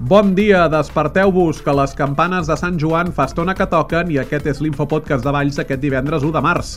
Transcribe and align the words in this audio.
Bon 0.00 0.34
dia, 0.34 0.62
desperteu-vos, 0.72 1.58
que 1.60 1.72
les 1.76 1.92
campanes 1.92 2.46
de 2.48 2.54
Sant 2.56 2.78
Joan 2.80 3.10
fa 3.12 3.26
estona 3.28 3.52
que 3.52 3.66
toquen 3.68 4.08
i 4.08 4.16
aquest 4.16 4.46
és 4.48 4.62
l'Infopodcast 4.64 5.26
de 5.26 5.34
Valls 5.36 5.58
aquest 5.60 5.82
divendres 5.82 6.24
1 6.24 6.32
de 6.32 6.40
març. 6.40 6.70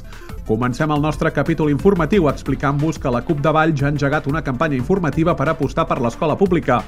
Comencem 0.44 0.92
el 0.92 1.00
nostre 1.00 1.32
capítol 1.32 1.72
informatiu 1.72 2.28
explicant-vos 2.28 3.00
que 3.00 3.14
la 3.16 3.24
CUP 3.24 3.40
de 3.40 3.56
Valls 3.56 3.80
ha 3.80 3.94
engegat 3.96 4.28
una 4.28 4.44
campanya 4.44 4.76
informativa 4.76 5.38
per 5.40 5.48
apostar 5.48 5.88
per 5.88 6.02
l'escola 6.04 6.36
pública. 6.36 6.82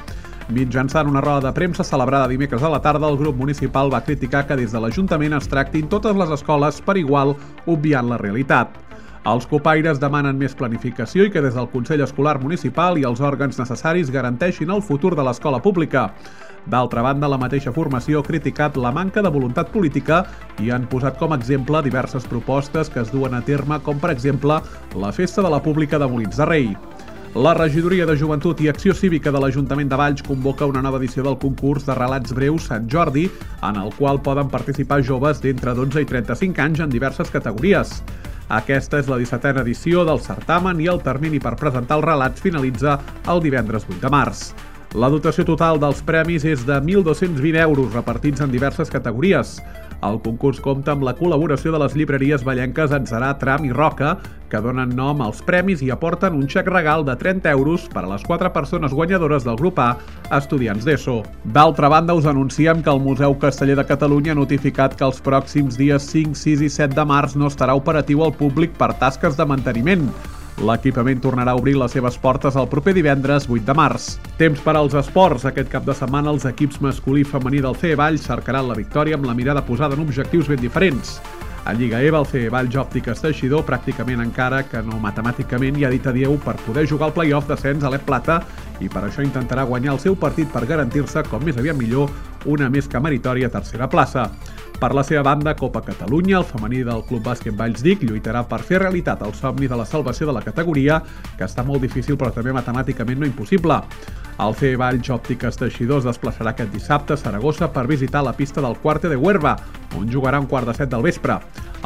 Mitjançant 0.52 1.07
una 1.07 1.23
roda 1.23 1.48
de 1.48 1.55
premsa 1.55 1.88
celebrada 1.88 2.27
dimecres 2.27 2.67
a 2.67 2.70
la 2.70 2.83
tarda, 2.83 3.07
el 3.07 3.15
grup 3.15 3.39
municipal 3.39 3.88
va 3.93 4.04
criticar 4.04 4.43
que 4.45 4.59
des 4.59 4.75
de 4.75 4.83
l'Ajuntament 4.83 5.39
es 5.39 5.47
tractin 5.47 5.88
totes 5.88 6.20
les 6.20 6.36
escoles 6.36 6.83
per 6.83 6.99
igual, 6.99 7.38
obviant 7.65 8.11
la 8.11 8.20
realitat. 8.20 8.84
Els 9.26 9.48
copaires 9.50 9.98
demanen 9.98 10.38
més 10.38 10.54
planificació 10.54 11.23
i 11.25 11.32
que 11.34 11.42
des 11.42 11.55
del 11.57 11.66
Consell 11.71 12.04
Escolar 12.05 12.36
Municipal 12.44 13.00
i 13.02 13.05
els 13.10 13.24
òrgans 13.25 13.57
necessaris 13.57 14.12
garanteixin 14.14 14.70
el 14.70 14.83
futur 14.86 15.16
de 15.18 15.24
l'escola 15.25 15.57
pública. 15.64 16.11
D'altra 16.70 17.02
banda, 17.02 17.30
la 17.30 17.39
mateixa 17.42 17.74
formació 17.74 18.21
ha 18.21 18.28
criticat 18.28 18.78
la 18.78 18.92
manca 18.93 19.24
de 19.25 19.32
voluntat 19.33 19.71
política 19.74 20.19
i 20.61 20.69
han 20.69 20.86
posat 20.92 21.18
com 21.18 21.33
a 21.33 21.39
exemple 21.42 21.82
diverses 21.82 22.28
propostes 22.30 22.93
que 22.93 23.02
es 23.02 23.10
duen 23.14 23.33
a 23.33 23.42
terme, 23.42 23.80
com 23.82 23.97
per 23.97 24.11
exemple 24.14 24.60
la 24.93 25.11
Festa 25.11 25.42
de 25.42 25.50
la 25.50 25.61
Pública 25.61 25.97
de 25.97 26.11
Molins 26.11 26.38
de 26.38 26.46
Rei. 26.46 26.69
La 27.33 27.55
Regidoria 27.57 28.05
de 28.05 28.14
Joventut 28.16 28.61
i 28.61 28.69
Acció 28.69 28.94
Cívica 28.94 29.33
de 29.33 29.42
l'Ajuntament 29.42 29.89
de 29.89 29.97
Valls 30.00 30.21
convoca 30.24 30.69
una 30.69 30.86
nova 30.86 31.02
edició 31.02 31.25
del 31.25 31.39
concurs 31.42 31.89
de 31.89 31.97
relats 31.97 32.38
breus 32.38 32.69
Sant 32.69 32.86
Jordi, 32.94 33.25
en 33.66 33.81
el 33.81 33.89
qual 33.97 34.22
poden 34.22 34.53
participar 34.53 35.02
joves 35.02 35.42
d'entre 35.42 35.73
12 35.73 36.05
i 36.05 36.09
35 36.14 36.61
anys 36.69 36.86
en 36.86 36.94
diverses 36.94 37.33
categories. 37.33 37.97
Aquesta 38.53 38.99
és 39.02 39.08
la 39.09 39.17
17a 39.17 39.63
edició 39.63 40.03
del 40.05 40.22
certamen 40.22 40.81
i 40.83 40.89
el 40.91 41.02
termini 41.02 41.39
per 41.41 41.55
presentar 41.58 41.97
els 41.97 42.05
relats 42.05 42.45
finalitza 42.45 42.99
el 43.33 43.41
divendres 43.41 43.89
8 43.89 44.03
de 44.03 44.11
març. 44.13 44.49
La 44.95 45.09
dotació 45.11 45.44
total 45.44 45.75
dels 45.75 45.97
premis 46.08 46.45
és 46.47 46.61
de 46.63 46.75
1.220 46.79 47.57
euros 47.59 47.91
repartits 47.91 48.39
en 48.39 48.51
diverses 48.53 48.88
categories. 48.88 49.57
El 50.07 50.21
concurs 50.23 50.61
compta 50.63 50.93
amb 50.93 51.03
la 51.03 51.11
col·laboració 51.17 51.73
de 51.73 51.81
les 51.81 51.97
llibreries 51.99 52.45
ballenques 52.47 52.93
Enzarà, 52.95 53.33
Tram 53.41 53.65
i 53.67 53.73
Roca, 53.75 54.13
que 54.47 54.61
donen 54.63 54.93
nom 54.95 55.19
als 55.25 55.41
premis 55.43 55.83
i 55.83 55.89
aporten 55.91 56.37
un 56.37 56.45
xec 56.47 56.69
regal 56.71 57.03
de 57.03 57.17
30 57.19 57.52
euros 57.52 57.89
per 57.91 58.05
a 58.05 58.11
les 58.13 58.23
quatre 58.23 58.53
persones 58.55 58.95
guanyadores 58.95 59.43
del 59.43 59.59
grup 59.59 59.81
A, 59.83 59.89
estudiants 60.37 60.87
d'ESO. 60.87 61.17
D'altra 61.43 61.91
banda, 61.91 62.15
us 62.15 62.30
anunciem 62.31 62.80
que 62.80 62.93
el 62.93 63.03
Museu 63.03 63.35
Casteller 63.41 63.75
de 63.75 63.87
Catalunya 63.91 64.31
ha 64.31 64.39
notificat 64.39 64.95
que 64.95 65.03
els 65.09 65.19
pròxims 65.19 65.75
dies 65.75 66.07
5, 66.07 66.39
6 66.39 66.63
i 66.63 66.71
7 66.71 66.95
de 66.95 67.03
març 67.11 67.35
no 67.35 67.52
estarà 67.52 67.75
operatiu 67.75 68.23
al 68.23 68.31
públic 68.39 68.80
per 68.80 68.93
tasques 69.03 69.35
de 69.35 69.43
manteniment. 69.43 70.07
L'equipament 70.64 71.20
tornarà 71.20 71.52
a 71.52 71.59
obrir 71.59 71.73
les 71.75 71.92
seves 71.92 72.16
portes 72.16 72.56
el 72.56 72.70
proper 72.72 72.94
divendres 72.95 73.50
8 73.52 73.66
de 73.67 73.73
març. 73.75 74.06
Temps 74.39 74.61
per 74.64 74.78
als 74.80 74.95
esports. 74.95 75.44
Aquest 75.50 75.67
cap 75.72 75.84
de 75.84 75.95
setmana 75.98 76.31
els 76.31 76.45
equips 76.48 76.80
masculí 76.86 77.25
i 77.25 77.28
femení 77.28 77.59
del 77.66 77.75
CE 77.75 77.98
Vall 78.00 78.22
cercaran 78.22 78.70
la 78.70 78.78
victòria 78.80 79.20
amb 79.20 79.28
la 79.28 79.36
mirada 79.36 79.66
posada 79.67 80.00
en 80.00 80.06
objectius 80.06 80.48
ben 80.48 80.64
diferents. 80.64 81.20
A 81.66 81.73
Lliga 81.73 81.99
EVA, 81.99 82.19
el 82.19 82.27
CE 82.30 82.49
Valls 82.53 82.75
Òptiques 82.77 83.23
Teixidor, 83.23 83.63
pràcticament 83.66 84.19
encara 84.21 84.59
que 84.69 84.83
no 84.85 84.99
matemàticament, 85.02 85.80
hi 85.80 85.88
ha 85.88 85.89
dit 85.89 86.05
adieu 86.05 86.35
per 86.44 86.53
poder 86.61 86.83
jugar 86.85 87.08
al 87.08 87.16
play-off 87.16 87.47
d'ascens 87.49 87.81
a 87.81 87.89
l'Ep 87.89 88.03
Plata 88.05 88.35
i 88.85 88.89
per 88.91 89.02
això 89.08 89.25
intentarà 89.25 89.63
guanyar 89.66 89.95
el 89.95 90.02
seu 90.03 90.13
partit 90.13 90.52
per 90.53 90.67
garantir-se, 90.69 91.23
com 91.25 91.41
més 91.41 91.58
aviat 91.58 91.80
millor, 91.80 92.13
una 92.45 92.69
més 92.69 92.86
que 92.86 93.02
meritòria 93.02 93.49
tercera 93.49 93.89
plaça. 93.89 94.27
Per 94.77 94.91
la 94.93 95.02
seva 95.08 95.23
banda, 95.25 95.55
Copa 95.58 95.81
Catalunya, 95.81 96.38
el 96.43 96.45
femení 96.45 96.83
del 96.86 97.02
Club 97.09 97.25
Bàsquet 97.25 97.58
Vallsdic 97.58 98.05
lluitarà 98.05 98.45
per 98.45 98.61
fer 98.61 98.83
realitat 98.83 99.25
el 99.25 99.33
somni 99.33 99.66
de 99.66 99.81
la 99.81 99.89
salvació 99.89 100.30
de 100.30 100.38
la 100.38 100.45
categoria, 100.45 101.02
que 101.33 101.49
està 101.49 101.66
molt 101.66 101.81
difícil 101.81 102.13
però 102.13 102.30
també 102.36 102.53
matemàticament 102.53 103.25
no 103.25 103.25
impossible. 103.25 103.81
El 104.36 104.52
CE 104.59 104.75
Valls 104.75 105.08
Òptiques 105.16 105.55
Teixidors 105.55 106.03
desplaçarà 106.03 106.52
aquest 106.52 106.73
dissabte 106.73 107.16
a 107.16 107.19
Saragossa 107.19 107.69
per 107.72 107.86
visitar 107.88 108.19
la 108.25 108.33
pista 108.36 108.59
del 108.59 108.75
Quarte 108.83 109.08
de 109.08 109.16
Huerva, 109.16 109.53
on 109.95 110.09
jugarà 110.11 110.42
un 110.43 110.48
quart 110.52 110.67
de 110.67 110.73
set 110.76 110.92
del 110.92 111.05
vespre. 111.05 111.37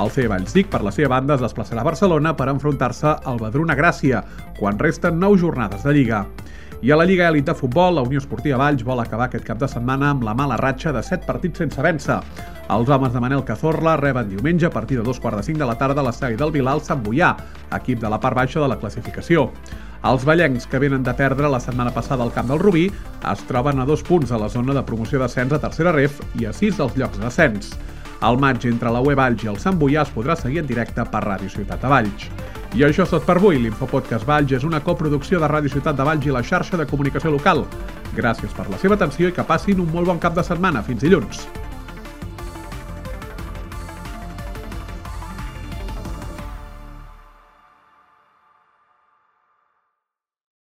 El 0.01 0.09
CE 0.09 0.25
Vallsdic, 0.31 0.71
per 0.73 0.81
la 0.81 0.93
seva 0.95 1.11
banda, 1.13 1.35
es 1.37 1.43
desplaçarà 1.45 1.83
a 1.83 1.89
Barcelona 1.91 2.33
per 2.33 2.47
enfrontar-se 2.49 3.11
al 3.29 3.37
Badruna 3.37 3.75
Gràcia, 3.77 4.23
quan 4.57 4.81
resten 4.81 5.19
nou 5.21 5.37
jornades 5.37 5.85
de 5.85 5.93
Lliga. 5.93 6.23
I 6.81 6.89
a 6.89 6.97
la 6.97 7.05
Lliga 7.05 7.27
Elit 7.27 7.45
de 7.45 7.53
Futbol, 7.53 7.99
la 7.99 8.05
Unió 8.07 8.21
Esportiva 8.23 8.57
Valls 8.57 8.85
vol 8.87 9.03
acabar 9.03 9.27
aquest 9.27 9.45
cap 9.45 9.59
de 9.61 9.69
setmana 9.69 10.09
amb 10.15 10.25
la 10.25 10.33
mala 10.33 10.57
ratxa 10.57 10.93
de 10.95 11.03
7 11.03 11.27
partits 11.27 11.61
sense 11.61 11.83
vèncer. 11.85 12.17
Els 12.73 12.89
homes 12.89 13.13
de 13.13 13.21
Manel 13.21 13.43
Cazorla 13.45 13.97
reben 13.99 14.29
diumenge 14.29 14.65
a 14.65 14.71
partir 14.73 14.97
de 14.97 15.03
dos 15.03 15.19
quarts 15.19 15.37
de 15.37 15.43
cinc 15.51 15.59
de 15.59 15.67
la 15.69 15.77
tarda 15.77 16.01
a 16.01 16.07
l'estadi 16.07 16.39
del 16.39 16.55
Bilal 16.55 16.81
Sant 16.81 17.03
Boià, 17.03 17.35
equip 17.77 17.99
de 18.01 18.09
la 18.09 18.21
part 18.23 18.37
baixa 18.41 18.63
de 18.63 18.71
la 18.71 18.79
classificació. 18.79 19.49
Els 19.99 20.23
ballencs, 20.23 20.63
que 20.71 20.79
venen 20.79 21.03
de 21.03 21.11
perdre 21.11 21.49
la 21.51 21.59
setmana 21.59 21.91
passada 21.91 22.23
al 22.23 22.31
camp 22.31 22.47
del 22.47 22.61
Rubí, 22.61 22.85
es 23.31 23.41
troben 23.49 23.81
a 23.81 23.85
dos 23.85 24.03
punts 24.07 24.31
a 24.31 24.39
la 24.39 24.47
zona 24.47 24.73
de 24.73 24.83
promoció 24.87 25.19
d'ascens 25.19 25.51
a 25.51 25.59
tercera 25.59 25.91
ref 25.91 26.21
i 26.39 26.47
a 26.47 26.53
sis 26.55 26.77
dels 26.79 26.95
llocs 26.95 27.19
d'ascens. 27.19 27.73
El 28.23 28.39
maig 28.39 28.63
entre 28.67 28.91
la 28.91 29.01
UE 29.03 29.15
Valls 29.15 29.43
i 29.43 29.51
el 29.51 29.59
Sant 29.59 29.75
Boià 29.79 30.05
es 30.07 30.15
podrà 30.15 30.37
seguir 30.39 30.63
en 30.63 30.67
directe 30.71 31.03
per 31.11 31.23
Ràdio 31.25 31.51
Ciutat 31.51 31.83
de 31.83 31.91
Valls. 31.91 32.27
I 32.79 32.83
això 32.87 33.03
és 33.03 33.11
tot 33.11 33.25
per 33.27 33.37
avui. 33.39 33.59
L'Infopodcast 33.59 34.27
Valls 34.27 34.55
és 34.55 34.67
una 34.67 34.79
coproducció 34.83 35.39
de 35.39 35.51
Ràdio 35.51 35.71
Ciutat 35.75 35.99
de 35.99 36.07
Valls 36.07 36.27
i 36.27 36.35
la 36.35 36.43
xarxa 36.43 36.79
de 36.79 36.87
comunicació 36.87 37.31
local. 37.35 37.65
Gràcies 38.15 38.55
per 38.55 38.69
la 38.71 38.79
seva 38.79 38.95
atenció 38.95 39.27
i 39.27 39.35
que 39.35 39.47
passin 39.47 39.83
un 39.83 39.91
molt 39.91 40.07
bon 40.11 40.19
cap 40.19 40.35
de 40.35 40.47
setmana. 40.47 40.83
Fins 40.83 41.03
dilluns. 41.03 41.43